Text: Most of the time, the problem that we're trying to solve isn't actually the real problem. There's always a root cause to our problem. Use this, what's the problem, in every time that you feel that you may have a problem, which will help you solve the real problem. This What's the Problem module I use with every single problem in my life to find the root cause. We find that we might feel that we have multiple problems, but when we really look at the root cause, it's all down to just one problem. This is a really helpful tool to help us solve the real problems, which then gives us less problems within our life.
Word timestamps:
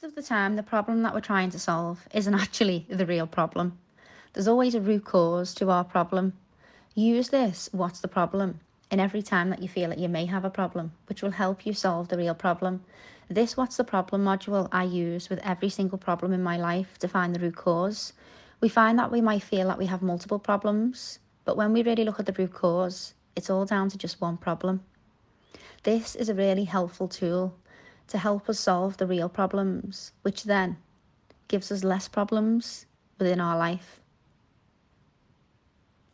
Most 0.00 0.10
of 0.10 0.14
the 0.14 0.22
time, 0.22 0.54
the 0.54 0.62
problem 0.62 1.02
that 1.02 1.12
we're 1.12 1.20
trying 1.20 1.50
to 1.50 1.58
solve 1.58 2.06
isn't 2.14 2.34
actually 2.44 2.86
the 2.88 3.04
real 3.04 3.26
problem. 3.26 3.76
There's 4.32 4.46
always 4.46 4.76
a 4.76 4.80
root 4.80 5.04
cause 5.04 5.52
to 5.56 5.70
our 5.70 5.82
problem. 5.82 6.34
Use 6.94 7.30
this, 7.30 7.68
what's 7.72 7.98
the 7.98 8.06
problem, 8.06 8.60
in 8.92 9.00
every 9.00 9.22
time 9.22 9.50
that 9.50 9.60
you 9.60 9.66
feel 9.66 9.88
that 9.88 9.98
you 9.98 10.08
may 10.08 10.26
have 10.26 10.44
a 10.44 10.50
problem, 10.50 10.92
which 11.08 11.20
will 11.20 11.32
help 11.32 11.66
you 11.66 11.72
solve 11.72 12.06
the 12.06 12.16
real 12.16 12.36
problem. 12.36 12.84
This 13.28 13.56
What's 13.56 13.76
the 13.76 13.82
Problem 13.82 14.24
module 14.24 14.68
I 14.70 14.84
use 14.84 15.28
with 15.28 15.40
every 15.40 15.68
single 15.68 15.98
problem 15.98 16.32
in 16.32 16.44
my 16.44 16.56
life 16.56 16.96
to 17.00 17.08
find 17.08 17.34
the 17.34 17.40
root 17.40 17.56
cause. 17.56 18.12
We 18.60 18.68
find 18.68 18.96
that 19.00 19.10
we 19.10 19.20
might 19.20 19.42
feel 19.42 19.66
that 19.66 19.78
we 19.78 19.86
have 19.86 20.00
multiple 20.00 20.38
problems, 20.38 21.18
but 21.44 21.56
when 21.56 21.72
we 21.72 21.82
really 21.82 22.04
look 22.04 22.20
at 22.20 22.26
the 22.26 22.32
root 22.38 22.52
cause, 22.52 23.14
it's 23.34 23.50
all 23.50 23.64
down 23.64 23.88
to 23.88 23.98
just 23.98 24.20
one 24.20 24.36
problem. 24.36 24.80
This 25.82 26.14
is 26.14 26.28
a 26.28 26.34
really 26.34 26.64
helpful 26.64 27.08
tool 27.08 27.56
to 28.08 28.18
help 28.18 28.48
us 28.48 28.58
solve 28.58 28.96
the 28.96 29.06
real 29.06 29.28
problems, 29.28 30.12
which 30.22 30.44
then 30.44 30.76
gives 31.48 31.70
us 31.72 31.84
less 31.84 32.08
problems 32.08 32.86
within 33.18 33.40
our 33.40 33.56
life. 33.56 34.00